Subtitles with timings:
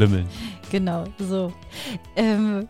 [0.00, 0.26] Lümmeln.
[0.70, 1.52] Genau, so.
[2.16, 2.68] Ähm,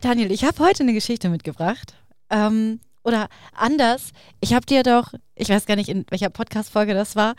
[0.00, 1.94] Daniel, ich habe heute eine Geschichte mitgebracht.
[2.30, 4.10] Ähm, oder anders,
[4.40, 7.36] ich habe dir doch, ich weiß gar nicht, in welcher Podcast-Folge das war,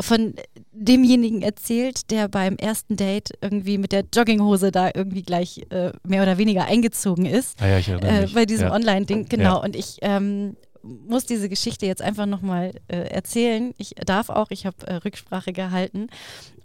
[0.00, 0.34] von
[0.72, 6.22] demjenigen erzählt, der beim ersten Date irgendwie mit der Jogginghose da irgendwie gleich äh, mehr
[6.22, 7.60] oder weniger eingezogen ist.
[7.60, 8.34] Ah ja, ich erinnere Äh, mich.
[8.34, 8.74] bei diesem ja.
[8.74, 9.56] Online-Ding, genau.
[9.56, 9.64] Ja.
[9.64, 13.74] Und ich ähm, muss diese Geschichte jetzt einfach nochmal äh, erzählen.
[13.78, 16.08] Ich darf auch, ich habe äh, Rücksprache gehalten.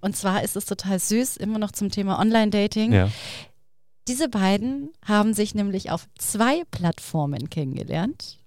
[0.01, 2.93] Und zwar ist es total süß, immer noch zum Thema Online-Dating.
[2.93, 3.09] Ja.
[4.07, 8.37] Diese beiden haben sich nämlich auf zwei Plattformen kennengelernt.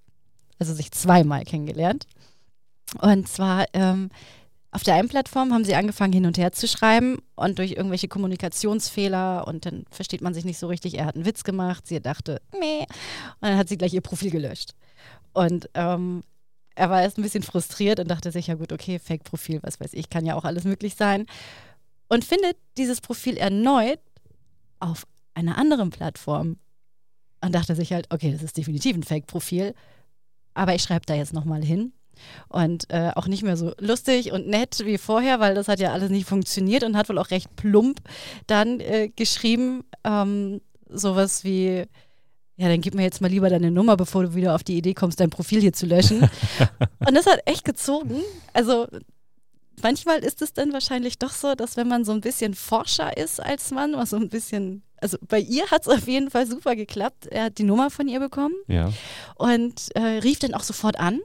[0.59, 2.07] Also sich zweimal kennengelernt.
[3.01, 4.11] Und zwar ähm,
[4.77, 8.09] auf der einen Plattform haben sie angefangen hin und her zu schreiben und durch irgendwelche
[8.09, 10.99] Kommunikationsfehler und dann versteht man sich nicht so richtig.
[10.99, 12.81] Er hat einen Witz gemacht, sie dachte, meh.
[12.81, 12.89] Und
[13.41, 14.75] dann hat sie gleich ihr Profil gelöscht.
[15.37, 16.23] Und ähm,
[16.77, 19.93] er war erst ein bisschen frustriert und dachte sich, ja gut, okay, Fake-Profil, was weiß
[19.93, 21.27] ich, kann ja auch alles möglich sein.
[22.09, 24.01] Und findet dieses Profil erneut
[24.81, 26.57] auf einer anderen Plattform.
[27.45, 29.75] Und dachte sich halt, okay, das ist definitiv ein Fake-Profil.
[30.55, 31.93] Aber ich schreibe da jetzt nochmal hin.
[32.49, 35.93] Und äh, auch nicht mehr so lustig und nett wie vorher, weil das hat ja
[35.93, 38.01] alles nicht funktioniert und hat wohl auch recht plump
[38.47, 41.85] dann äh, geschrieben, ähm, sowas wie,
[42.57, 44.95] ja, dann gib mir jetzt mal lieber deine Nummer, bevor du wieder auf die Idee
[44.95, 46.21] kommst, dein Profil hier zu löschen.
[47.07, 48.23] und das hat echt gezogen.
[48.55, 48.87] Also
[49.83, 53.41] manchmal ist es dann wahrscheinlich doch so, dass wenn man so ein bisschen forscher ist
[53.41, 56.75] als Mann, was so ein bisschen, also bei ihr hat es auf jeden Fall super
[56.77, 57.27] geklappt.
[57.27, 58.91] Er hat die Nummer von ihr bekommen ja.
[59.35, 61.21] und äh, rief dann auch sofort an.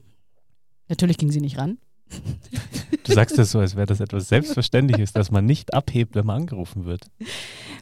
[0.90, 1.78] Natürlich ging sie nicht ran.
[3.03, 6.41] Du sagst das so, als wäre das etwas Selbstverständliches, dass man nicht abhebt, wenn man
[6.41, 7.06] angerufen wird.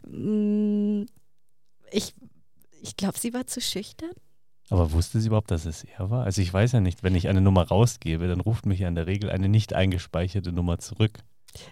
[0.06, 1.06] Mm,
[1.90, 2.14] Ich,
[2.82, 4.10] ich glaube, sie war zu schüchtern.
[4.68, 6.24] Aber wusste sie überhaupt, dass es er war?
[6.24, 8.94] Also ich weiß ja nicht, wenn ich eine Nummer rausgebe, dann ruft mich ja in
[8.94, 11.18] der Regel eine nicht eingespeicherte Nummer zurück.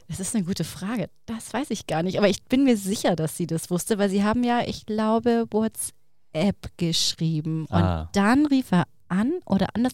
[0.08, 1.08] Das ist eine gute Frage.
[1.26, 2.18] Das weiß ich gar nicht.
[2.18, 5.46] Aber ich bin mir sicher, dass sie das wusste, weil sie haben ja, ich glaube,
[5.52, 7.66] WhatsApp geschrieben.
[7.66, 8.08] Und Ah.
[8.12, 9.92] dann rief er an oder anders.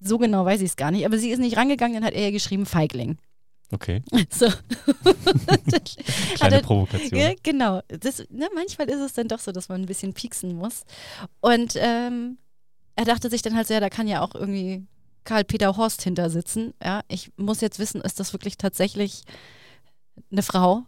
[0.00, 1.06] So genau weiß ich es gar nicht.
[1.06, 3.16] Aber sie ist nicht rangegangen, dann hat er ihr geschrieben, Feigling.
[3.74, 4.46] Okay, So.
[6.36, 7.18] kleine er- Provokation.
[7.18, 7.80] Ja, genau.
[7.88, 10.84] Das, ne, manchmal ist es dann doch so, dass man ein bisschen pieksen muss.
[11.40, 12.38] Und ähm,
[12.94, 14.86] er dachte sich dann halt so, ja, da kann ja auch irgendwie
[15.24, 16.72] Karl-Peter Horst hinter sitzen.
[16.82, 19.22] Ja, ich muss jetzt wissen, ist das wirklich tatsächlich
[20.30, 20.84] eine Frau?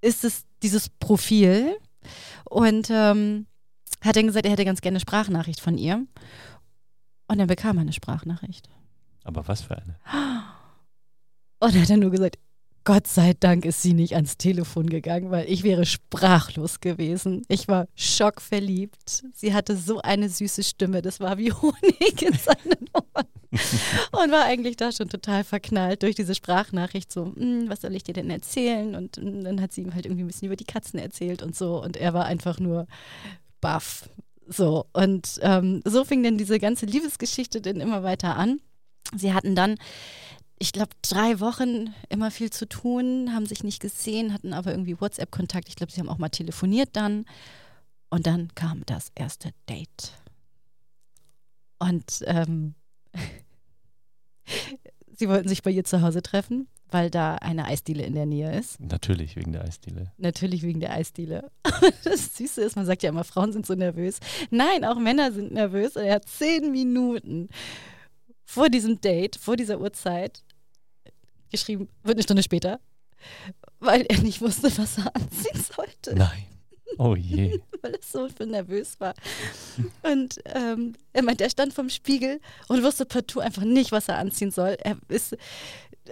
[0.00, 1.76] Ist es dieses Profil?
[2.48, 3.46] Und ähm,
[4.00, 6.06] hat dann gesagt, er hätte ganz gerne eine Sprachnachricht von ihr.
[7.28, 8.70] Und dann bekam er eine Sprachnachricht.
[9.24, 9.96] Aber was für eine?
[11.62, 12.38] Und hat dann nur gesagt,
[12.84, 17.44] Gott sei Dank ist sie nicht ans Telefon gegangen, weil ich wäre sprachlos gewesen.
[17.46, 19.22] Ich war schockverliebt.
[19.32, 23.28] Sie hatte so eine süße Stimme, das war wie Honig in seinen Ohren.
[24.10, 27.12] Und war eigentlich da schon total verknallt durch diese Sprachnachricht.
[27.12, 28.96] So, "Hm, was soll ich dir denn erzählen?
[28.96, 31.80] Und dann hat sie ihm halt irgendwie ein bisschen über die Katzen erzählt und so.
[31.80, 32.88] Und er war einfach nur
[33.60, 34.08] baff.
[34.48, 38.58] So, und ähm, so fing dann diese ganze Liebesgeschichte dann immer weiter an.
[39.14, 39.76] Sie hatten dann
[40.62, 45.00] ich glaube, drei Wochen immer viel zu tun, haben sich nicht gesehen, hatten aber irgendwie
[45.00, 45.68] WhatsApp-Kontakt.
[45.68, 47.24] Ich glaube, sie haben auch mal telefoniert dann.
[48.10, 50.12] Und dann kam das erste Date.
[51.80, 52.76] Und ähm,
[55.16, 58.56] sie wollten sich bei ihr zu Hause treffen, weil da eine Eisdiele in der Nähe
[58.56, 58.78] ist.
[58.78, 60.12] Natürlich wegen der Eisdiele.
[60.16, 61.50] Natürlich wegen der Eisdiele.
[62.04, 64.20] Das Süße ist, man sagt ja immer, Frauen sind so nervös.
[64.50, 65.96] Nein, auch Männer sind nervös.
[65.96, 67.48] Und er hat zehn Minuten
[68.44, 70.44] vor diesem Date, vor dieser Uhrzeit,
[71.52, 72.80] geschrieben, wird eine Stunde später,
[73.80, 76.46] weil er nicht wusste, was er anziehen sollte, Nein.
[76.98, 77.60] Oh je.
[77.82, 79.14] weil er so nervös war.
[80.02, 84.18] Und ähm, er meint, er stand vorm Spiegel und wusste partout einfach nicht, was er
[84.18, 84.76] anziehen soll.
[84.80, 85.36] Er ist,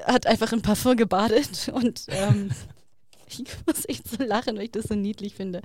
[0.05, 2.51] hat einfach in Parfum gebadet und ähm,
[3.29, 5.63] ich muss echt so lachen, weil ich das so niedlich finde.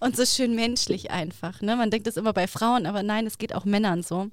[0.00, 1.60] Und so schön menschlich einfach.
[1.60, 1.76] Ne?
[1.76, 4.30] Man denkt das immer bei Frauen, aber nein, es geht auch Männern so.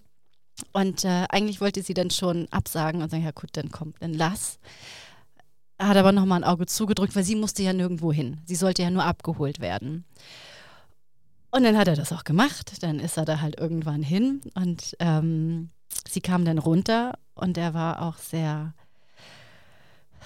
[0.71, 4.13] Und äh, eigentlich wollte sie dann schon absagen und sagen, ja gut, dann komm, dann
[4.13, 4.59] lass.
[5.77, 8.41] Er hat aber nochmal ein Auge zugedrückt, weil sie musste ja nirgendwo hin.
[8.45, 10.05] Sie sollte ja nur abgeholt werden.
[11.51, 12.81] Und dann hat er das auch gemacht.
[12.81, 15.69] Dann ist er da halt irgendwann hin und ähm,
[16.09, 18.73] sie kam dann runter und er war auch sehr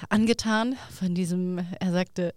[0.09, 2.33] angetan von diesem, er sagte,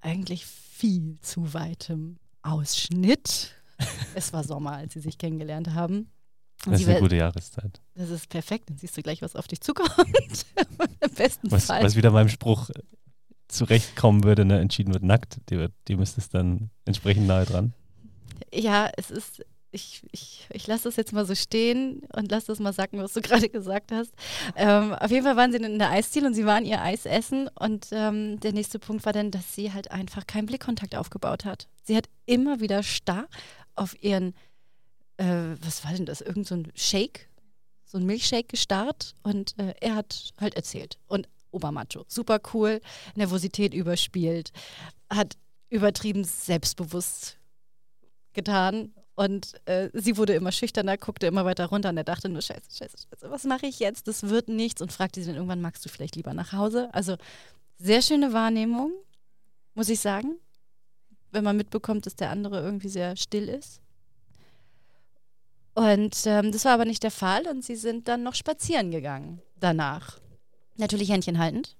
[0.00, 3.54] eigentlich viel zu weitem Ausschnitt.
[4.14, 6.10] es war Sommer, als sie sich kennengelernt haben.
[6.66, 7.80] Das ist eine gute Jahreszeit.
[7.94, 9.90] Das ist perfekt, dann siehst du gleich, was auf dich zukommt.
[11.00, 11.82] Im besten was, Fall.
[11.82, 12.70] Was wieder meinem Spruch
[13.48, 14.60] zurechtkommen würde, ne?
[14.60, 17.72] entschieden wird nackt, die, die müsste es dann entsprechend nahe dran.
[18.52, 19.44] Ja, es ist,
[19.74, 23.12] ich, ich, ich lasse das jetzt mal so stehen und lasse das mal sagen, was
[23.12, 24.12] du gerade gesagt hast.
[24.56, 27.48] Ähm, auf jeden Fall waren sie in der Eisdiele und sie waren ihr Eis essen.
[27.58, 31.68] Und ähm, der nächste Punkt war dann, dass sie halt einfach keinen Blickkontakt aufgebaut hat.
[31.82, 33.26] Sie hat immer wieder starr
[33.74, 34.34] auf ihren,
[35.16, 37.28] äh, was war denn das, irgend so ein Shake,
[37.84, 40.98] so ein Milchshake gestarrt und äh, er hat halt erzählt.
[41.06, 42.80] Und Obermacho, super cool,
[43.14, 44.50] Nervosität überspielt,
[45.10, 45.36] hat
[45.70, 47.38] übertrieben selbstbewusst
[48.32, 52.42] getan und äh, sie wurde immer schüchterner, guckte immer weiter runter und er dachte nur,
[52.42, 54.08] scheiße, scheiße, scheiße, was mache ich jetzt?
[54.08, 54.82] Das wird nichts.
[54.82, 56.92] Und fragte sie dann irgendwann, magst du vielleicht lieber nach Hause?
[56.92, 57.16] Also
[57.78, 58.92] sehr schöne Wahrnehmung,
[59.74, 60.36] muss ich sagen,
[61.30, 63.80] wenn man mitbekommt, dass der andere irgendwie sehr still ist.
[65.74, 69.42] Und ähm, das war aber nicht der Fall und sie sind dann noch spazieren gegangen
[69.58, 70.18] danach.
[70.76, 71.76] Natürlich Händchen haltend.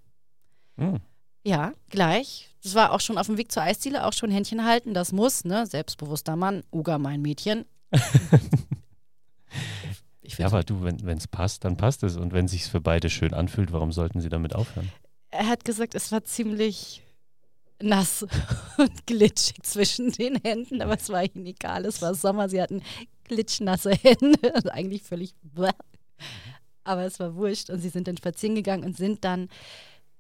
[0.77, 1.01] Mhm.
[1.45, 2.51] Ja, gleich.
[2.63, 5.45] Das war auch schon auf dem Weg zur Eisdiele, auch schon Händchen halten, das muss,
[5.45, 5.67] ne?
[5.67, 7.67] Selbstbewusster Mann, Uga mein Mädchen.
[10.23, 12.17] ja, aber du, wenn es passt, dann passt es.
[12.17, 14.91] Und wenn es sich für beide schön anfühlt, warum sollten sie damit aufhören?
[15.31, 17.03] Er hat gesagt, es war ziemlich
[17.83, 18.27] nass
[18.79, 21.85] und glitschig zwischen den Händen, aber es war ihnen egal.
[21.85, 22.83] Es war Sommer, sie hatten
[23.25, 24.39] glitschnasse Hände.
[24.55, 25.35] Also eigentlich völlig.
[26.85, 29.49] Aber es war wurscht und sie sind dann spazieren gegangen und sind dann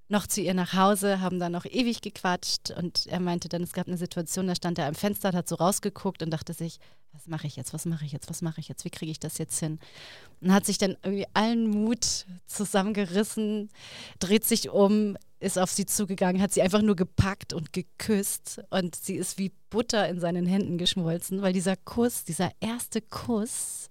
[0.08, 3.72] noch zu ihr nach Hause, haben dann noch ewig gequatscht und er meinte dann, es
[3.72, 6.78] gab eine Situation, da stand er am Fenster, hat so rausgeguckt und dachte sich,
[7.12, 9.20] was mache ich jetzt, was mache ich jetzt, was mache ich jetzt, wie kriege ich
[9.20, 9.78] das jetzt hin?
[10.40, 13.70] Und hat sich dann irgendwie allen Mut zusammengerissen,
[14.18, 18.96] dreht sich um, ist auf sie zugegangen, hat sie einfach nur gepackt und geküsst und
[18.96, 23.90] sie ist wie Butter in seinen Händen geschmolzen, weil dieser Kuss, dieser erste Kuss,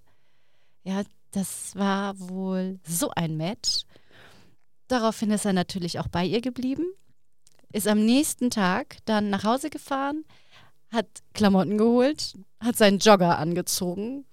[0.84, 3.84] ja, das war wohl so ein Match.
[4.88, 6.86] Daraufhin ist er natürlich auch bei ihr geblieben,
[7.72, 10.26] ist am nächsten Tag dann nach Hause gefahren,
[10.92, 14.26] hat Klamotten geholt, hat seinen Jogger angezogen,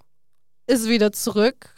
[0.66, 1.74] ist wieder zurück,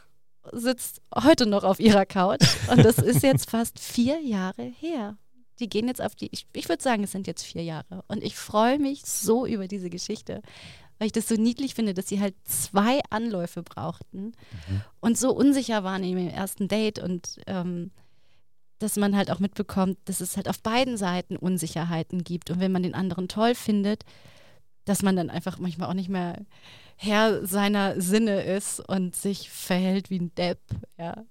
[0.52, 5.16] sitzt heute noch auf ihrer Couch und das ist jetzt fast vier Jahre her.
[5.60, 8.04] Die gehen jetzt auf die, ich, ich würde sagen, es sind jetzt vier Jahre.
[8.08, 10.42] Und ich freue mich so über diese Geschichte,
[10.98, 14.32] weil ich das so niedlich finde, dass sie halt zwei Anläufe brauchten
[14.68, 14.82] mhm.
[15.00, 17.90] und so unsicher waren in ihrem ersten Date und ähm,
[18.78, 22.50] dass man halt auch mitbekommt, dass es halt auf beiden Seiten Unsicherheiten gibt.
[22.50, 24.04] Und wenn man den anderen toll findet,
[24.84, 26.44] dass man dann einfach manchmal auch nicht mehr
[26.96, 30.60] Herr seiner Sinne ist und sich verhält wie ein Depp.
[30.98, 31.24] Ja.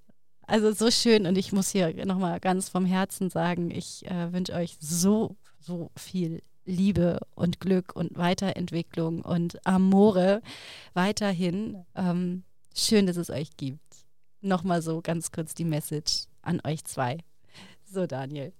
[0.51, 4.51] Also so schön und ich muss hier nochmal ganz vom Herzen sagen, ich äh, wünsche
[4.51, 10.41] euch so, so viel Liebe und Glück und Weiterentwicklung und Amore
[10.93, 11.85] weiterhin.
[11.95, 12.43] Ähm,
[12.75, 13.79] schön, dass es euch gibt.
[14.41, 17.19] Nochmal so ganz kurz die Message an euch zwei.
[17.85, 18.51] So, Daniel.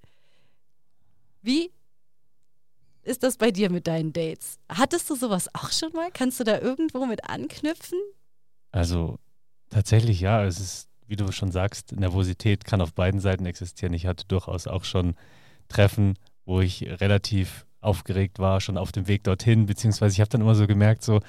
[1.41, 1.73] Wie
[3.03, 4.59] ist das bei dir mit deinen Dates?
[4.69, 6.09] Hattest du sowas auch schon mal?
[6.13, 7.99] Kannst du da irgendwo mit anknüpfen?
[8.71, 9.19] Also
[9.69, 10.45] tatsächlich ja.
[10.45, 13.93] Es ist, wie du schon sagst, Nervosität kann auf beiden Seiten existieren.
[13.93, 15.15] Ich hatte durchaus auch schon
[15.67, 20.41] Treffen, wo ich relativ aufgeregt war, schon auf dem Weg dorthin, beziehungsweise ich habe dann
[20.41, 21.19] immer so gemerkt, so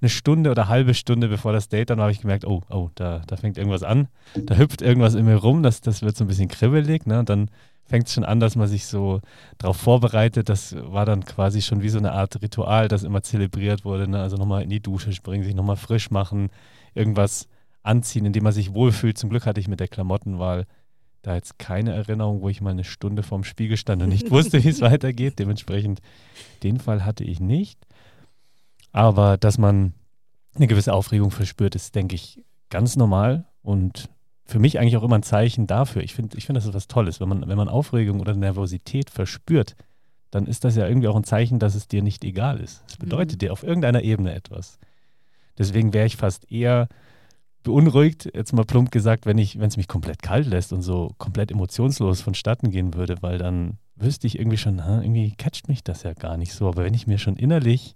[0.00, 3.22] eine Stunde oder halbe Stunde bevor das Date, dann habe ich gemerkt, oh, oh, da,
[3.26, 6.28] da fängt irgendwas an, da hüpft irgendwas in mir rum, das, das wird so ein
[6.28, 7.22] bisschen kribbelig, ne?
[7.24, 7.50] Dann
[7.84, 9.20] fängt es schon an, dass man sich so
[9.58, 10.48] darauf vorbereitet.
[10.48, 14.06] Das war dann quasi schon wie so eine Art Ritual, das immer zelebriert wurde.
[14.06, 14.22] Ne?
[14.22, 16.50] Also nochmal in die Dusche springen, sich nochmal frisch machen,
[16.94, 17.48] irgendwas
[17.82, 19.18] anziehen, indem man sich wohlfühlt.
[19.18, 20.66] Zum Glück hatte ich mit der Klamottenwahl
[21.22, 24.62] da jetzt keine Erinnerung, wo ich mal eine Stunde vorm Spiegel stand und nicht wusste,
[24.62, 25.38] wie es weitergeht.
[25.38, 26.00] Dementsprechend
[26.62, 27.78] den Fall hatte ich nicht.
[28.92, 29.94] Aber dass man
[30.54, 34.08] eine gewisse Aufregung verspürt, ist, denke ich, ganz normal und
[34.44, 36.02] für mich eigentlich auch immer ein Zeichen dafür.
[36.02, 37.20] Ich finde, ich find, das ist was Tolles.
[37.20, 39.76] Wenn man, wenn man Aufregung oder Nervosität verspürt,
[40.30, 42.82] dann ist das ja irgendwie auch ein Zeichen, dass es dir nicht egal ist.
[42.88, 43.38] Es bedeutet mhm.
[43.38, 44.78] dir auf irgendeiner Ebene etwas.
[45.58, 46.88] Deswegen wäre ich fast eher
[47.62, 51.14] beunruhigt, jetzt mal plump gesagt, wenn ich, wenn es mich komplett kalt lässt und so
[51.18, 55.84] komplett emotionslos vonstatten gehen würde, weil dann wüsste ich irgendwie schon, ha, irgendwie catcht mich
[55.84, 56.68] das ja gar nicht so.
[56.68, 57.94] Aber wenn ich mir schon innerlich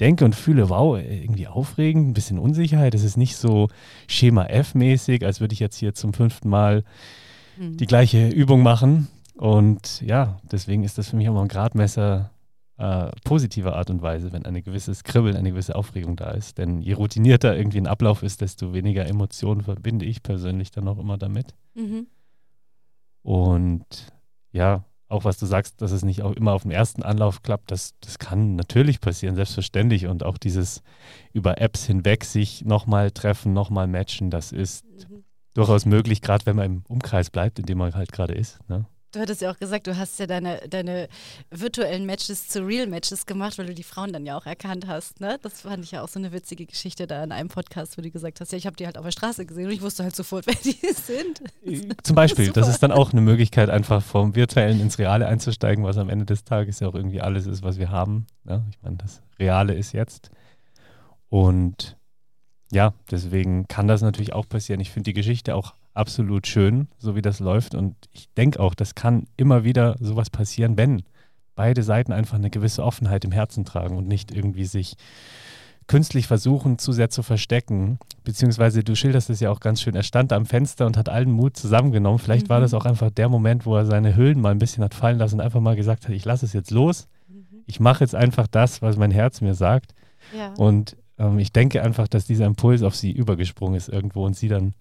[0.00, 2.94] denke und fühle, wow, irgendwie aufregend, ein bisschen Unsicherheit.
[2.94, 3.68] Es ist nicht so
[4.08, 6.84] Schema F-mäßig, als würde ich jetzt hier zum fünften Mal
[7.56, 7.76] mhm.
[7.76, 9.08] die gleiche Übung machen.
[9.36, 12.30] Und ja, deswegen ist das für mich auch mal ein Gradmesser
[12.76, 16.58] äh, positiver Art und Weise, wenn ein gewisses Kribbeln, eine gewisse Aufregung da ist.
[16.58, 20.98] Denn je routinierter irgendwie ein Ablauf ist, desto weniger Emotionen verbinde ich persönlich dann auch
[20.98, 21.54] immer damit.
[21.74, 22.06] Mhm.
[23.22, 24.12] Und
[24.50, 27.70] ja, auch was du sagst, dass es nicht auch immer auf dem ersten Anlauf klappt,
[27.70, 30.06] das, das kann natürlich passieren, selbstverständlich.
[30.06, 30.82] Und auch dieses
[31.32, 35.22] über Apps hinweg sich nochmal treffen, nochmal matchen, das ist mhm.
[35.54, 38.58] durchaus möglich, gerade wenn man im Umkreis bleibt, in dem man halt gerade ist.
[38.68, 38.86] Ne?
[39.14, 41.08] Du hattest ja auch gesagt, du hast ja deine, deine
[41.50, 45.20] virtuellen Matches zu Real-Matches gemacht, weil du die Frauen dann ja auch erkannt hast.
[45.20, 45.38] Ne?
[45.42, 48.10] Das fand ich ja auch so eine witzige Geschichte da in einem Podcast, wo du
[48.10, 50.16] gesagt hast, ja, ich habe die halt auf der Straße gesehen und ich wusste halt
[50.16, 51.96] sofort, wer die sind.
[52.02, 55.96] Zum Beispiel, das ist dann auch eine Möglichkeit, einfach vom Virtuellen ins Reale einzusteigen, was
[55.96, 58.26] am Ende des Tages ja auch irgendwie alles ist, was wir haben.
[58.42, 58.64] Ne?
[58.70, 60.30] Ich meine, das Reale ist jetzt.
[61.28, 61.96] Und
[62.72, 64.80] ja, deswegen kann das natürlich auch passieren.
[64.80, 67.74] Ich finde die Geschichte auch absolut schön, so wie das läuft.
[67.74, 71.02] Und ich denke auch, das kann immer wieder sowas passieren, wenn
[71.54, 74.96] beide Seiten einfach eine gewisse Offenheit im Herzen tragen und nicht irgendwie sich
[75.86, 77.98] künstlich versuchen, zu sehr zu verstecken.
[78.24, 79.94] Beziehungsweise du schilderst es ja auch ganz schön.
[79.94, 82.18] Er stand am Fenster und hat allen Mut zusammengenommen.
[82.18, 82.50] Vielleicht mhm.
[82.50, 82.78] war das mhm.
[82.78, 85.40] auch einfach der Moment, wo er seine Hüllen mal ein bisschen hat fallen lassen und
[85.42, 87.06] einfach mal gesagt hat, ich lasse es jetzt los.
[87.28, 87.44] Mhm.
[87.66, 89.94] Ich mache jetzt einfach das, was mein Herz mir sagt.
[90.36, 90.54] Ja.
[90.54, 94.48] Und ähm, ich denke einfach, dass dieser Impuls auf sie übergesprungen ist irgendwo und sie
[94.48, 94.74] dann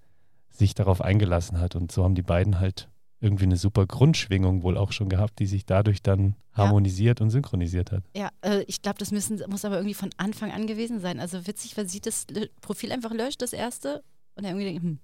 [0.54, 1.76] sich darauf eingelassen hat.
[1.76, 5.46] Und so haben die beiden halt irgendwie eine super Grundschwingung wohl auch schon gehabt, die
[5.46, 7.24] sich dadurch dann harmonisiert ja.
[7.24, 8.04] und synchronisiert hat.
[8.16, 11.20] Ja, äh, ich glaube, das müssen, muss aber irgendwie von Anfang an gewesen sein.
[11.20, 12.28] Also witzig, weil sie das
[12.62, 14.04] Profil einfach löscht, das erste,
[14.36, 15.00] und er irgendwie denkt, hm,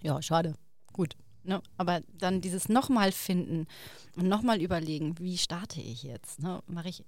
[0.00, 0.54] ja, schade,
[0.92, 1.16] gut.
[1.42, 1.60] Ne?
[1.76, 3.66] Aber dann dieses nochmal finden
[4.16, 6.42] und nochmal überlegen, wie starte ich jetzt?
[6.42, 6.62] Ne?
[6.66, 7.04] Mache ich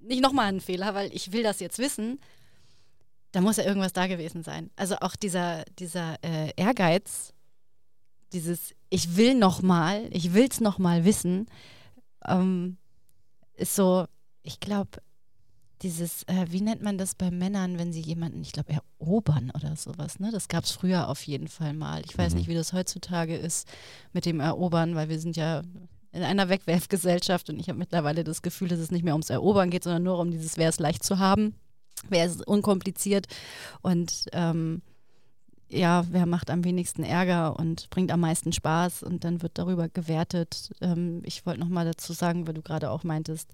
[0.00, 2.20] nicht nochmal einen Fehler, weil ich will das jetzt wissen,
[3.32, 4.70] da muss ja irgendwas da gewesen sein.
[4.76, 7.32] Also auch dieser, dieser äh, Ehrgeiz,
[8.32, 11.46] dieses Ich will noch mal, ich will es noch mal wissen,
[12.26, 12.76] ähm,
[13.54, 14.06] ist so,
[14.42, 15.02] ich glaube,
[15.82, 19.76] dieses, äh, wie nennt man das bei Männern, wenn sie jemanden, ich glaube, erobern oder
[19.76, 20.30] sowas, ne?
[20.30, 22.02] Das gab es früher auf jeden Fall mal.
[22.06, 22.38] Ich weiß mhm.
[22.38, 23.68] nicht, wie das heutzutage ist
[24.12, 25.62] mit dem Erobern, weil wir sind ja
[26.12, 29.68] in einer Wegwerfgesellschaft und ich habe mittlerweile das Gefühl, dass es nicht mehr ums Erobern
[29.68, 31.54] geht, sondern nur um dieses, wer es leicht zu haben.
[32.08, 33.26] Wer ist unkompliziert
[33.82, 34.82] und ähm,
[35.68, 39.88] ja, wer macht am wenigsten Ärger und bringt am meisten Spaß und dann wird darüber
[39.88, 40.70] gewertet.
[40.80, 43.50] Ähm, ich wollte nochmal dazu sagen, weil du gerade auch meintest,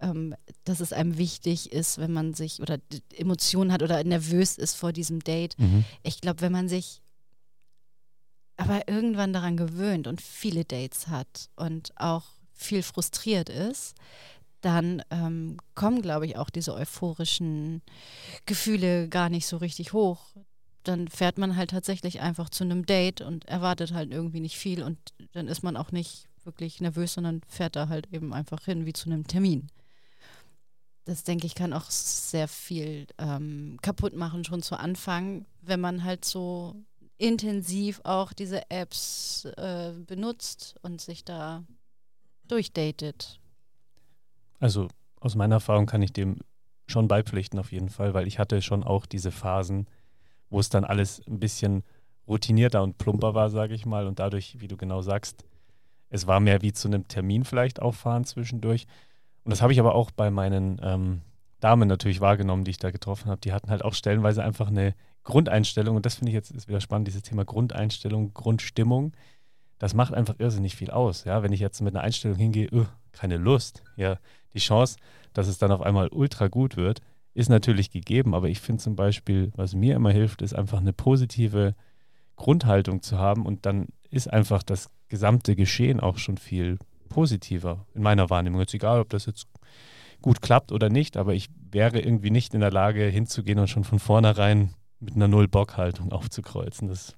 [0.00, 2.78] ähm, dass es einem wichtig ist, wenn man sich oder
[3.16, 5.58] Emotionen hat oder nervös ist vor diesem Date.
[5.58, 5.84] Mhm.
[6.02, 7.00] Ich glaube, wenn man sich
[8.56, 13.96] aber irgendwann daran gewöhnt und viele Dates hat und auch viel frustriert ist,
[14.62, 17.82] dann ähm, kommen, glaube ich, auch diese euphorischen
[18.46, 20.20] Gefühle gar nicht so richtig hoch.
[20.84, 24.82] Dann fährt man halt tatsächlich einfach zu einem Date und erwartet halt irgendwie nicht viel
[24.82, 24.98] und
[25.32, 28.92] dann ist man auch nicht wirklich nervös, sondern fährt da halt eben einfach hin wie
[28.92, 29.68] zu einem Termin.
[31.04, 36.04] Das denke ich kann auch sehr viel ähm, kaputt machen schon zu Anfang, wenn man
[36.04, 36.76] halt so
[37.18, 41.64] intensiv auch diese Apps äh, benutzt und sich da
[42.46, 43.41] durchdatet.
[44.62, 44.86] Also
[45.20, 46.36] aus meiner Erfahrung kann ich dem
[46.86, 49.88] schon beipflichten auf jeden Fall, weil ich hatte schon auch diese Phasen,
[50.50, 51.82] wo es dann alles ein bisschen
[52.28, 54.06] routinierter und plumper war, sage ich mal.
[54.06, 55.44] Und dadurch, wie du genau sagst,
[56.10, 58.86] es war mehr wie zu einem Termin vielleicht auffahren zwischendurch.
[59.42, 61.22] Und das habe ich aber auch bei meinen ähm,
[61.58, 63.40] Damen natürlich wahrgenommen, die ich da getroffen habe.
[63.40, 65.96] Die hatten halt auch stellenweise einfach eine Grundeinstellung.
[65.96, 69.12] Und das finde ich jetzt ist wieder spannend, dieses Thema Grundeinstellung, Grundstimmung.
[69.80, 71.24] Das macht einfach irrsinnig viel aus.
[71.24, 72.68] Ja, wenn ich jetzt mit einer Einstellung hingehe,
[73.10, 74.18] keine Lust, ja,
[74.54, 74.96] die Chance,
[75.32, 77.00] dass es dann auf einmal ultra gut wird,
[77.34, 78.34] ist natürlich gegeben.
[78.34, 81.74] Aber ich finde zum Beispiel, was mir immer hilft, ist einfach eine positive
[82.36, 86.78] Grundhaltung zu haben und dann ist einfach das gesamte Geschehen auch schon viel
[87.08, 88.60] positiver in meiner Wahrnehmung.
[88.60, 89.46] Jetzt egal, ob das jetzt
[90.22, 93.84] gut klappt oder nicht, aber ich wäre irgendwie nicht in der Lage hinzugehen und schon
[93.84, 96.88] von vornherein mit einer Null-Bock-Haltung aufzukreuzen.
[96.88, 97.16] Das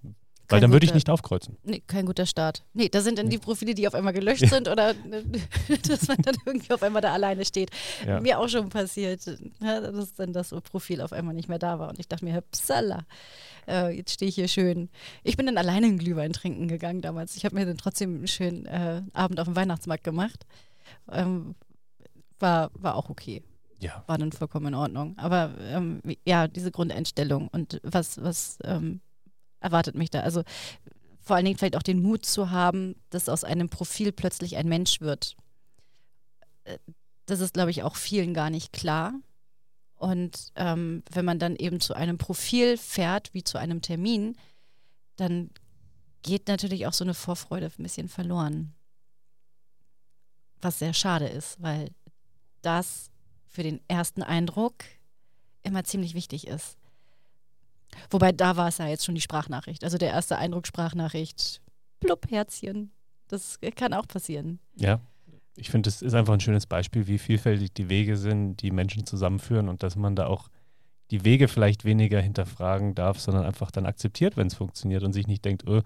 [0.48, 1.56] weil dann würde ich nicht aufkreuzen.
[1.62, 2.64] Nee, kein guter Start.
[2.74, 4.94] Nee, da sind dann die Profile, die auf einmal gelöscht sind oder
[5.88, 7.70] dass man dann irgendwie auf einmal da alleine steht.
[8.06, 8.20] Ja.
[8.20, 9.26] Mir auch schon passiert,
[9.60, 11.88] dass dann das Profil auf einmal nicht mehr da war.
[11.88, 13.04] Und ich dachte mir, psala,
[13.66, 14.90] äh, jetzt stehe ich hier schön.
[15.22, 17.36] Ich bin dann alleine einen Glühwein trinken gegangen damals.
[17.36, 20.46] Ich habe mir dann trotzdem einen schönen äh, Abend auf dem Weihnachtsmarkt gemacht.
[21.10, 21.54] Ähm,
[22.38, 23.42] war, war auch okay.
[23.80, 24.04] Ja.
[24.06, 25.14] War dann vollkommen in Ordnung.
[25.18, 29.00] Aber ähm, ja, diese Grundeinstellung und was, was ähm,
[29.64, 30.20] erwartet mich da.
[30.20, 30.44] Also
[31.20, 34.68] vor allen Dingen vielleicht auch den Mut zu haben, dass aus einem Profil plötzlich ein
[34.68, 35.36] Mensch wird.
[36.64, 36.78] Äh,
[37.26, 39.14] das ist, glaube ich, auch vielen gar nicht klar.
[39.96, 44.36] Und ähm, wenn man dann eben zu einem Profil fährt, wie zu einem Termin,
[45.16, 45.50] dann
[46.22, 48.74] geht natürlich auch so eine Vorfreude ein bisschen verloren.
[50.60, 51.90] Was sehr schade ist, weil
[52.60, 53.10] das
[53.46, 54.74] für den ersten Eindruck
[55.62, 56.76] immer ziemlich wichtig ist.
[58.10, 59.84] Wobei da war es ja jetzt schon die Sprachnachricht.
[59.84, 61.60] Also der erste Eindruck Sprachnachricht,
[62.00, 62.92] plupp, Herzchen.
[63.28, 64.58] Das kann auch passieren.
[64.76, 65.00] Ja,
[65.56, 69.06] ich finde, es ist einfach ein schönes Beispiel, wie vielfältig die Wege sind, die Menschen
[69.06, 70.48] zusammenführen und dass man da auch
[71.10, 75.26] die Wege vielleicht weniger hinterfragen darf, sondern einfach dann akzeptiert, wenn es funktioniert und sich
[75.26, 75.82] nicht denkt, oh,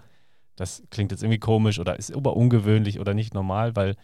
[0.56, 3.94] das klingt jetzt irgendwie komisch oder ist aber ungewöhnlich oder nicht normal, weil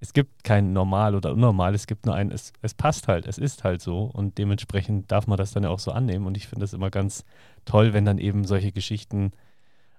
[0.00, 3.38] es gibt kein normal oder unnormal, es gibt nur ein, es, es passt halt, es
[3.38, 6.46] ist halt so und dementsprechend darf man das dann ja auch so annehmen und ich
[6.46, 7.24] finde das immer ganz
[7.64, 9.32] toll, wenn dann eben solche Geschichten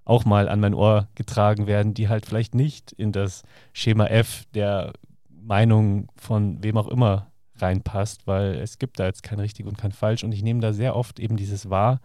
[0.06, 4.46] auch mal an mein Ohr getragen werden, die halt vielleicht nicht in das Schema F
[4.54, 4.94] der
[5.30, 7.28] Meinung von wem auch immer
[7.58, 10.74] reinpasst, weil es gibt da jetzt kein richtig und kein falsch und ich nehme da
[10.74, 12.00] sehr oft eben dieses wahr,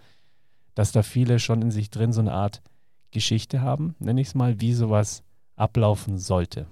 [0.74, 2.60] dass da viele schon in sich drin so eine Art
[3.12, 5.22] Geschichte haben, nenne ich es mal, wie sowas
[5.56, 6.66] ablaufen sollte.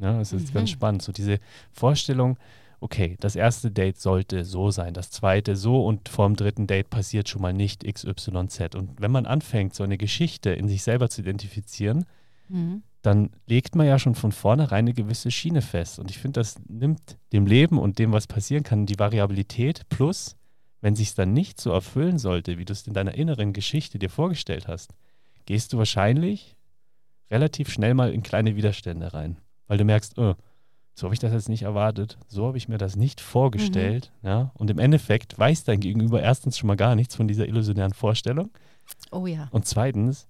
[0.00, 0.54] Ja, es ist mhm.
[0.54, 1.02] ganz spannend.
[1.02, 1.38] So diese
[1.72, 2.38] Vorstellung,
[2.80, 6.88] okay, das erste Date sollte so sein, das zweite so und vor dem dritten Date
[6.90, 8.74] passiert schon mal nicht XYZ.
[8.74, 12.06] Und wenn man anfängt, so eine Geschichte in sich selber zu identifizieren,
[12.48, 12.82] mhm.
[13.02, 15.98] dann legt man ja schon von vornherein eine gewisse Schiene fest.
[15.98, 20.36] Und ich finde, das nimmt dem Leben und dem, was passieren kann, die Variabilität plus,
[20.80, 23.98] wenn sich es dann nicht so erfüllen sollte, wie du es in deiner inneren Geschichte
[23.98, 24.94] dir vorgestellt hast,
[25.44, 26.56] gehst du wahrscheinlich
[27.30, 29.36] relativ schnell mal in kleine Widerstände rein
[29.70, 30.34] weil du merkst, oh,
[30.96, 34.10] so habe ich das jetzt nicht erwartet, so habe ich mir das nicht vorgestellt.
[34.20, 34.28] Mhm.
[34.28, 34.50] Ja?
[34.54, 38.50] Und im Endeffekt weiß dein Gegenüber erstens schon mal gar nichts von dieser illusionären Vorstellung.
[39.12, 39.46] Oh ja.
[39.52, 40.26] Und zweitens,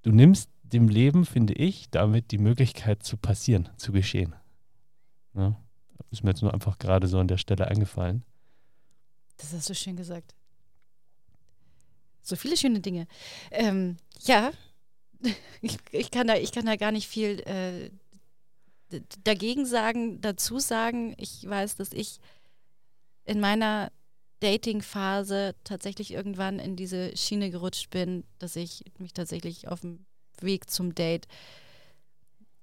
[0.00, 4.34] du nimmst dem Leben, finde ich, damit die Möglichkeit zu passieren, zu geschehen.
[5.34, 5.60] Ja?
[6.10, 8.24] Ist mir jetzt nur einfach gerade so an der Stelle eingefallen.
[9.36, 10.34] Das hast du schön gesagt.
[12.22, 13.06] So viele schöne Dinge.
[13.50, 14.52] Ähm, ja,
[15.60, 17.90] ich, ich, kann da, ich kann da gar nicht viel äh,
[19.24, 22.18] dagegen sagen, dazu sagen, ich weiß, dass ich
[23.24, 23.90] in meiner
[24.40, 30.04] Dating-Phase tatsächlich irgendwann in diese Schiene gerutscht bin, dass ich mich tatsächlich auf dem
[30.40, 31.26] Weg zum Date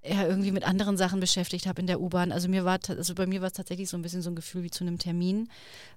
[0.03, 2.31] ja, irgendwie mit anderen Sachen beschäftigt habe in der U-Bahn.
[2.31, 4.63] Also mir war, also bei mir war es tatsächlich so ein bisschen so ein Gefühl
[4.63, 5.50] wie zu einem Termin,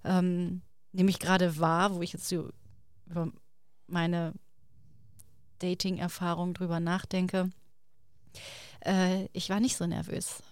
[0.04, 0.62] ähm,
[0.92, 2.50] nämlich gerade war, wo ich jetzt so
[3.06, 3.30] über
[3.86, 4.34] meine
[5.60, 7.50] Dating-Erfahrung drüber nachdenke.
[8.80, 10.42] Äh, ich war nicht so nervös.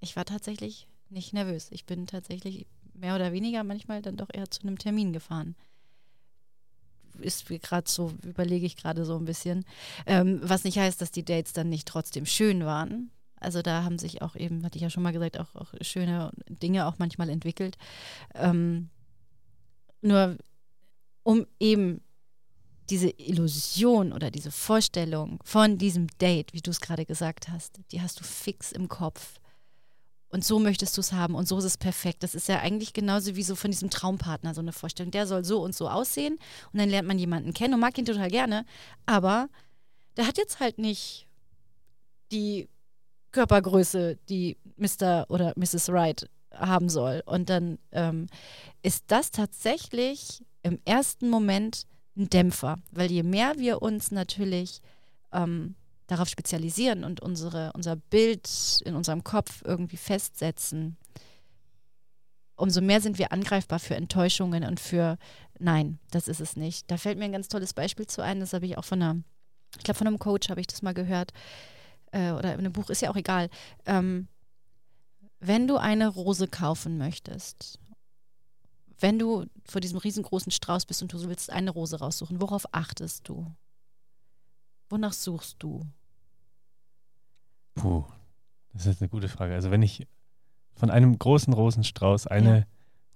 [0.00, 1.68] Ich war tatsächlich nicht nervös.
[1.70, 5.56] Ich bin tatsächlich mehr oder weniger manchmal dann doch eher zu einem Termin gefahren.
[7.20, 9.64] Ist gerade so, überlege ich gerade so ein bisschen.
[10.06, 13.10] Ähm, was nicht heißt, dass die Dates dann nicht trotzdem schön waren.
[13.40, 16.32] Also da haben sich auch eben, hatte ich ja schon mal gesagt, auch, auch schöne
[16.48, 17.76] Dinge auch manchmal entwickelt.
[18.34, 18.90] Ähm,
[20.00, 20.36] nur
[21.22, 22.00] um eben
[22.90, 28.00] diese Illusion oder diese Vorstellung von diesem Date, wie du es gerade gesagt hast, die
[28.00, 29.40] hast du fix im Kopf.
[30.30, 32.22] Und so möchtest du es haben und so ist es perfekt.
[32.22, 35.10] Das ist ja eigentlich genauso wie so von diesem Traumpartner so eine Vorstellung.
[35.10, 36.38] Der soll so und so aussehen
[36.72, 38.66] und dann lernt man jemanden kennen und mag ihn total gerne,
[39.06, 39.48] aber
[40.16, 41.26] der hat jetzt halt nicht
[42.30, 42.68] die
[43.32, 45.26] Körpergröße, die Mr.
[45.28, 45.88] oder Mrs.
[45.88, 47.22] Wright haben soll.
[47.24, 48.26] Und dann ähm,
[48.82, 51.86] ist das tatsächlich im ersten Moment
[52.18, 54.80] ein Dämpfer, weil je mehr wir uns natürlich
[55.32, 55.74] ähm,
[56.06, 58.48] darauf spezialisieren und unsere, unser Bild
[58.84, 60.96] in unserem Kopf irgendwie festsetzen,
[62.56, 65.16] umso mehr sind wir angreifbar für Enttäuschungen und für
[65.58, 66.90] Nein, das ist es nicht.
[66.90, 69.16] Da fällt mir ein ganz tolles Beispiel zu ein, das habe ich auch von einer,
[69.76, 71.32] ich glaube von einem Coach habe ich das mal gehört,
[72.12, 73.50] äh, oder in einem Buch, ist ja auch egal.
[73.86, 74.28] Ähm,
[75.40, 77.78] wenn du eine Rose kaufen möchtest
[79.00, 83.28] wenn du vor diesem riesengroßen Strauß bist und du willst eine Rose raussuchen, worauf achtest
[83.28, 83.46] du?
[84.88, 85.86] Wonach suchst du?
[87.74, 88.04] Puh,
[88.72, 89.54] das ist eine gute Frage.
[89.54, 90.06] Also wenn ich
[90.74, 92.66] von einem großen Rosenstrauß eine ja.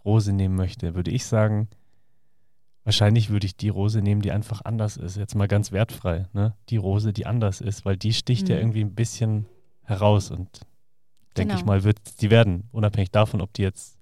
[0.05, 1.69] Rose nehmen möchte, würde ich sagen,
[2.85, 5.17] wahrscheinlich würde ich die Rose nehmen, die einfach anders ist.
[5.17, 6.29] Jetzt mal ganz wertfrei.
[6.33, 6.55] Ne?
[6.69, 8.51] Die Rose, die anders ist, weil die sticht mhm.
[8.51, 9.47] ja irgendwie ein bisschen
[9.83, 10.61] heraus und
[11.37, 11.61] denke genau.
[11.61, 13.99] ich mal, wird die werden, unabhängig davon, ob die jetzt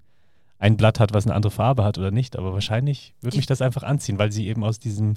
[0.61, 2.37] ein Blatt hat, was eine andere Farbe hat oder nicht.
[2.37, 5.15] Aber wahrscheinlich würde mich das einfach anziehen, weil sie eben aus diesem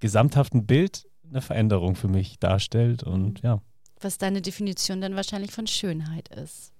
[0.00, 3.02] gesamthaften Bild eine Veränderung für mich darstellt.
[3.02, 3.48] Und mhm.
[3.48, 3.62] ja.
[4.00, 6.72] Was deine Definition dann wahrscheinlich von Schönheit ist.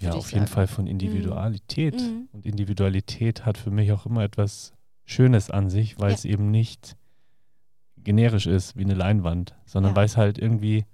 [0.00, 2.00] Ja, auf jeden Fall von Individualität.
[2.00, 2.06] Mhm.
[2.06, 2.28] mhm.
[2.32, 4.72] Und Individualität hat für mich auch immer etwas
[5.04, 6.14] Schönes an sich, weil ja.
[6.14, 6.96] es eben nicht
[7.98, 9.96] generisch ist wie eine Leinwand, sondern ja.
[9.96, 10.86] weil es halt irgendwie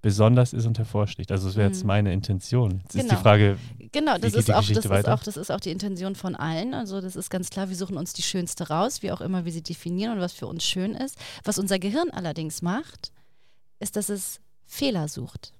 [0.00, 1.32] besonders ist und hervorsticht.
[1.32, 1.88] Also das wäre jetzt mhm.
[1.88, 2.82] meine Intention.
[2.82, 3.02] Jetzt genau.
[3.02, 3.20] ist die genau.
[3.20, 3.58] Frage,
[3.92, 6.74] genau, das ist auch, das ist auch, das ist auch die Intention von allen.
[6.74, 9.52] Also das ist ganz klar, wir suchen uns die schönste raus, wie auch immer wir
[9.52, 11.16] sie definieren und was für uns schön ist.
[11.44, 13.12] Was unser Gehirn allerdings macht,
[13.80, 15.52] ist, dass es Fehler sucht.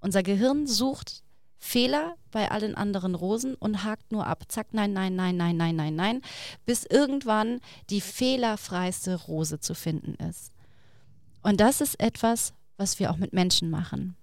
[0.00, 1.22] Unser Gehirn sucht
[1.58, 4.42] Fehler bei allen anderen Rosen und hakt nur ab.
[4.48, 6.22] Zack, nein, nein, nein, nein, nein, nein, nein,
[6.66, 10.52] bis irgendwann die fehlerfreiste Rose zu finden ist.
[11.42, 14.16] Und das ist etwas, was wir auch mit Menschen machen.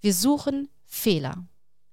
[0.00, 1.46] Wir suchen Fehler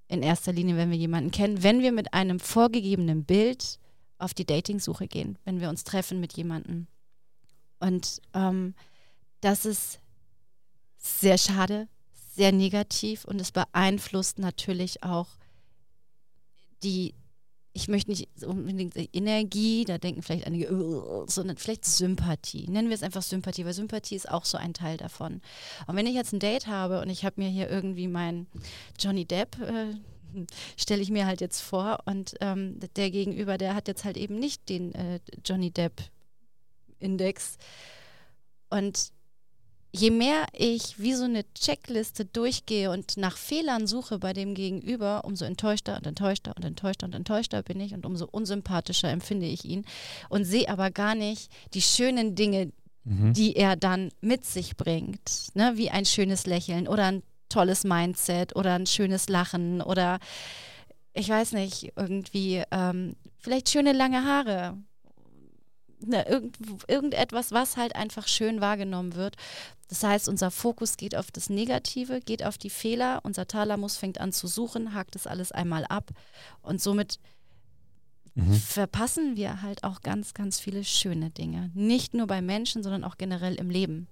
[0.08, 3.78] in erster Linie, wenn wir jemanden kennen, wenn wir mit einem vorgegebenen Bild
[4.18, 6.86] auf die Datingsuche gehen, wenn wir uns treffen mit jemandem.
[7.80, 8.74] Und ähm,
[9.40, 10.00] das ist
[10.96, 11.88] sehr schade,
[12.34, 15.28] sehr negativ und es beeinflusst natürlich auch
[16.82, 17.14] die,
[17.76, 20.68] ich möchte nicht unbedingt Energie, da denken vielleicht einige,
[21.26, 22.66] sondern vielleicht Sympathie.
[22.70, 25.42] Nennen wir es einfach Sympathie, weil Sympathie ist auch so ein Teil davon.
[25.86, 28.46] Und wenn ich jetzt ein Date habe und ich habe mir hier irgendwie meinen
[28.98, 29.94] Johnny Depp, äh,
[30.78, 34.38] stelle ich mir halt jetzt vor und ähm, der Gegenüber, der hat jetzt halt eben
[34.38, 36.00] nicht den äh, Johnny Depp
[36.98, 37.58] Index.
[38.70, 39.12] Und
[39.92, 45.24] je mehr ich wie so eine Checkliste durchgehe und nach Fehlern suche bei dem Gegenüber,
[45.24, 49.64] umso enttäuschter und enttäuschter und enttäuschter und enttäuschter bin ich und umso unsympathischer empfinde ich
[49.64, 49.84] ihn
[50.28, 52.72] und sehe aber gar nicht die schönen Dinge,
[53.04, 53.32] mhm.
[53.32, 55.72] die er dann mit sich bringt, ne?
[55.76, 60.18] wie ein schönes Lächeln oder ein tolles Mindset oder ein schönes Lachen oder
[61.14, 64.76] ich weiß nicht, irgendwie ähm, vielleicht schöne lange Haare
[66.00, 66.56] ne, irgend,
[66.88, 69.36] irgendetwas, was halt einfach schön wahrgenommen wird.
[69.88, 73.20] Das heißt, unser Fokus geht auf das Negative, geht auf die Fehler.
[73.22, 76.10] Unser Thalamus fängt an zu suchen, hakt das alles einmal ab.
[76.62, 77.18] Und somit
[78.34, 78.54] mhm.
[78.54, 81.70] verpassen wir halt auch ganz, ganz viele schöne Dinge.
[81.74, 84.08] Nicht nur bei Menschen, sondern auch generell im Leben.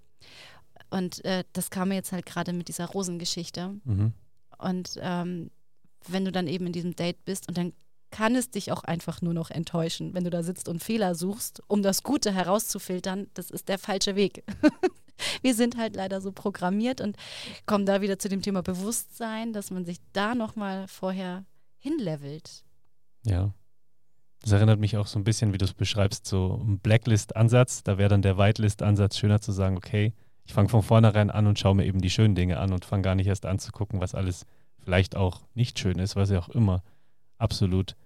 [0.90, 3.74] Und äh, das kam mir jetzt halt gerade mit dieser Rosengeschichte.
[3.84, 4.12] Mhm.
[4.58, 5.50] Und ähm,
[6.06, 7.72] wenn du dann eben in diesem Date bist und dann
[8.14, 11.64] kann es dich auch einfach nur noch enttäuschen, wenn du da sitzt und Fehler suchst,
[11.66, 13.26] um das Gute herauszufiltern.
[13.34, 14.44] Das ist der falsche Weg.
[15.42, 17.16] Wir sind halt leider so programmiert und
[17.66, 21.44] kommen da wieder zu dem Thema Bewusstsein, dass man sich da nochmal vorher
[21.78, 22.62] hinlevelt.
[23.24, 23.52] Ja.
[24.42, 27.82] Das erinnert mich auch so ein bisschen, wie du es beschreibst, so ein Blacklist-Ansatz.
[27.82, 30.12] Da wäre dann der Whitelist-Ansatz schöner zu sagen, okay,
[30.44, 33.02] ich fange von vornherein an und schaue mir eben die schönen Dinge an und fange
[33.02, 34.46] gar nicht erst an zu gucken, was alles
[34.84, 36.84] vielleicht auch nicht schön ist, was ja auch immer
[37.38, 37.96] absolut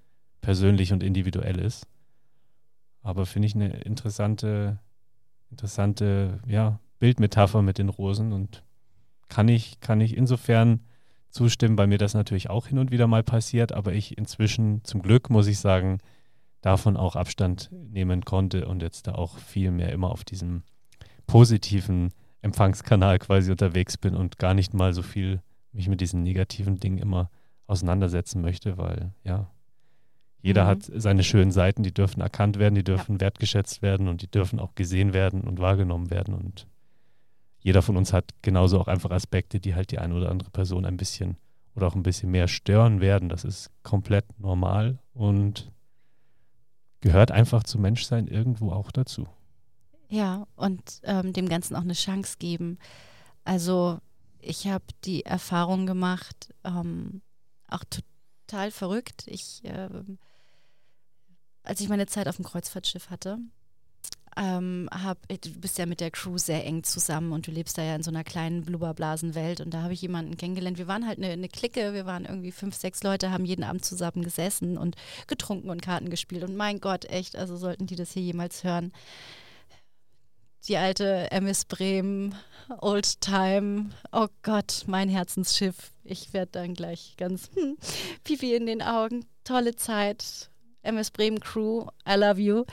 [0.41, 1.87] persönlich und individuell ist.
[3.03, 4.79] Aber finde ich eine interessante,
[5.51, 8.65] interessante, ja, Bildmetapher mit den Rosen und
[9.29, 10.81] kann ich, kann ich insofern
[11.31, 15.03] zustimmen, bei mir das natürlich auch hin und wieder mal passiert, aber ich inzwischen zum
[15.03, 15.99] Glück, muss ich sagen,
[16.61, 20.63] davon auch Abstand nehmen konnte und jetzt da auch viel mehr immer auf diesem
[21.27, 26.81] positiven Empfangskanal quasi unterwegs bin und gar nicht mal so viel mich mit diesen negativen
[26.81, 27.31] Dingen immer
[27.67, 29.51] auseinandersetzen möchte, weil ja,
[30.41, 30.69] jeder mhm.
[30.69, 33.21] hat seine schönen Seiten, die dürfen erkannt werden, die dürfen ja.
[33.21, 36.35] wertgeschätzt werden und die dürfen auch gesehen werden und wahrgenommen werden.
[36.35, 36.67] Und
[37.61, 40.85] jeder von uns hat genauso auch einfach Aspekte, die halt die eine oder andere Person
[40.85, 41.37] ein bisschen
[41.75, 43.29] oder auch ein bisschen mehr stören werden.
[43.29, 45.71] Das ist komplett normal und
[47.01, 49.27] gehört einfach zum Menschsein irgendwo auch dazu.
[50.09, 52.79] Ja, und ähm, dem Ganzen auch eine Chance geben.
[53.45, 53.99] Also
[54.41, 57.23] ich habe die Erfahrung gemacht, ähm,
[57.69, 57.85] auch
[58.47, 59.25] total verrückt.
[59.27, 59.89] Ich äh,
[61.69, 63.39] als ich meine Zeit auf dem Kreuzfahrtschiff hatte,
[64.39, 67.83] ähm, hab, du bist ja mit der Crew sehr eng zusammen und du lebst da
[67.83, 70.79] ja in so einer kleinen Blubberblasenwelt und da habe ich jemanden kennengelernt.
[70.79, 73.85] Wir waren halt eine, eine Clique, wir waren irgendwie fünf, sechs Leute, haben jeden Abend
[73.85, 74.95] zusammen gesessen und
[75.27, 78.93] getrunken und Karten gespielt und mein Gott, echt, also sollten die das hier jemals hören.
[80.69, 82.35] Die alte MS Bremen,
[82.81, 85.93] Old Time, oh Gott, mein Herzensschiff.
[86.05, 87.77] Ich werde dann gleich ganz hm,
[88.23, 89.25] pipi in den Augen.
[89.45, 90.51] Tolle Zeit,
[90.83, 92.65] MS Bremen Crew, I love you.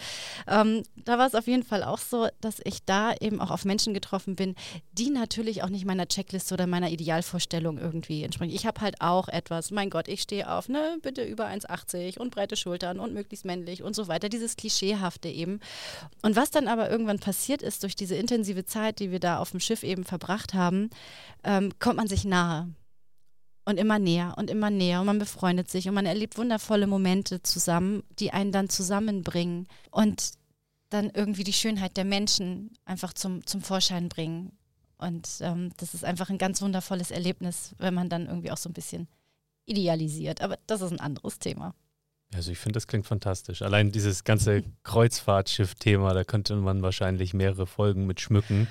[0.47, 3.65] Ähm, da war es auf jeden Fall auch so, dass ich da eben auch auf
[3.65, 4.55] Menschen getroffen bin,
[4.93, 8.53] die natürlich auch nicht meiner Checkliste oder meiner Idealvorstellung irgendwie entsprechen.
[8.53, 12.33] Ich habe halt auch etwas, mein Gott, ich stehe auf, ne, bitte über 1,80 und
[12.33, 15.59] breite Schultern und möglichst männlich und so weiter, dieses Klischeehafte eben.
[16.21, 19.51] Und was dann aber irgendwann passiert ist, durch diese intensive Zeit, die wir da auf
[19.51, 20.89] dem Schiff eben verbracht haben,
[21.43, 22.69] ähm, kommt man sich nahe
[23.65, 27.41] und immer näher und immer näher und man befreundet sich und man erlebt wundervolle Momente
[27.41, 30.31] zusammen, die einen dann zusammenbringen und
[30.89, 34.51] dann irgendwie die Schönheit der Menschen einfach zum, zum Vorschein bringen.
[34.97, 38.69] Und ähm, das ist einfach ein ganz wundervolles Erlebnis, wenn man dann irgendwie auch so
[38.69, 39.07] ein bisschen
[39.65, 40.41] idealisiert.
[40.41, 41.73] Aber das ist ein anderes Thema.
[42.33, 43.61] Also ich finde, das klingt fantastisch.
[43.61, 48.67] Allein dieses ganze Kreuzfahrtschiff-Thema, da könnte man wahrscheinlich mehrere Folgen mit schmücken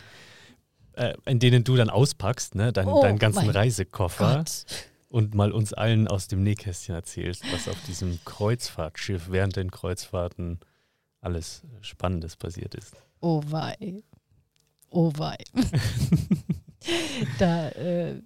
[0.97, 2.73] äh, in denen du dann auspackst, ne?
[2.73, 4.39] Dein, oh, deinen ganzen Reisekoffer.
[4.39, 4.65] Gott.
[5.09, 10.59] Und mal uns allen aus dem Nähkästchen erzählst, was auf diesem Kreuzfahrtschiff während den Kreuzfahrten
[11.21, 12.97] alles Spannendes passiert ist.
[13.21, 14.03] Oh wei.
[14.91, 15.37] Oh wei.
[17.39, 18.21] da, äh,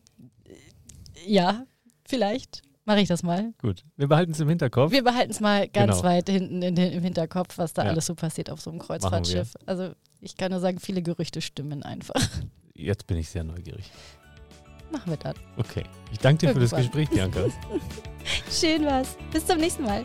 [1.27, 1.67] ja,
[2.07, 3.53] vielleicht mache ich das mal.
[3.59, 4.91] Gut, wir behalten es im Hinterkopf.
[4.91, 6.09] Wir behalten es mal ganz genau.
[6.09, 7.91] weit hinten in den, im Hinterkopf, was da ja.
[7.91, 9.55] alles so passiert auf so einem Kreuzfahrtschiff.
[9.67, 12.21] Also ich kann nur sagen, viele Gerüchte stimmen einfach.
[12.75, 13.91] Jetzt bin ich sehr neugierig.
[14.91, 15.37] Machen wir das.
[15.59, 15.85] Okay.
[16.11, 17.41] Ich danke dir für das Gespräch, Bianca.
[18.51, 19.17] Schön was.
[19.31, 20.05] Bis zum nächsten Mal.